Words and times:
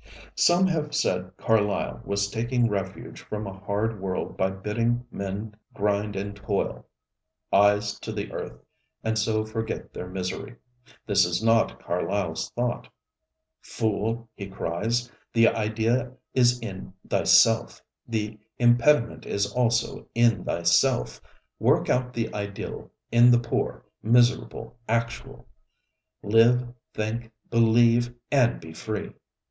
ŌĆØ 0.00 0.30
Some 0.40 0.66
have 0.68 0.94
said 0.94 1.36
Carlyle 1.36 2.00
was 2.06 2.30
taking 2.30 2.70
refuge 2.70 3.20
from 3.20 3.46
a 3.46 3.52
hard 3.52 4.00
world 4.00 4.34
by 4.34 4.48
bidding 4.48 5.04
men 5.10 5.54
grind 5.74 6.16
and 6.16 6.34
toil, 6.34 6.86
eyes 7.52 7.98
to 8.00 8.10
the 8.10 8.32
earth, 8.32 8.56
and 9.04 9.18
so 9.18 9.44
forget 9.44 9.92
their 9.92 10.06
misery. 10.08 10.56
This 11.06 11.26
is 11.26 11.44
not 11.44 11.78
CarlyleŌĆÖs 11.80 12.50
thought. 12.54 12.88
ŌĆ£Fool! 13.62 14.16
ŌĆØ 14.20 14.28
he 14.36 14.46
cries, 14.48 15.12
ŌĆ£the 15.34 15.54
Ideal 15.54 16.18
is 16.32 16.58
in 16.60 16.94
thyself; 17.06 17.82
the 18.08 18.38
Impediment 18.58 19.26
is 19.26 19.52
also 19.52 20.06
in 20.14 20.44
thyself. 20.44 21.20
Work 21.58 21.90
out 21.90 22.14
the 22.14 22.32
Ideal 22.32 22.90
in 23.12 23.30
the 23.30 23.38
poor, 23.38 23.84
miserable 24.02 24.78
Actual; 24.88 25.46
live, 26.22 26.66
think, 26.94 27.30
believe, 27.50 28.14
and 28.32 28.62
be 28.62 28.72
free! 28.72 29.12